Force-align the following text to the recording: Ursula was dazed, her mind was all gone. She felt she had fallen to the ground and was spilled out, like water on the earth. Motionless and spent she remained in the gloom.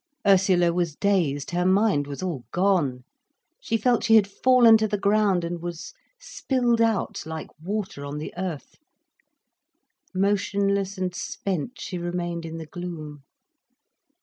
Ursula 0.25 0.73
was 0.73 0.95
dazed, 0.95 1.51
her 1.51 1.63
mind 1.63 2.07
was 2.07 2.23
all 2.23 2.43
gone. 2.51 3.03
She 3.59 3.77
felt 3.77 4.03
she 4.03 4.15
had 4.15 4.25
fallen 4.27 4.75
to 4.77 4.87
the 4.87 4.97
ground 4.97 5.43
and 5.43 5.61
was 5.61 5.93
spilled 6.19 6.81
out, 6.81 7.23
like 7.23 7.49
water 7.61 8.03
on 8.03 8.17
the 8.17 8.33
earth. 8.35 8.77
Motionless 10.11 10.97
and 10.97 11.13
spent 11.13 11.79
she 11.79 11.99
remained 11.99 12.47
in 12.47 12.57
the 12.57 12.65
gloom. 12.65 13.21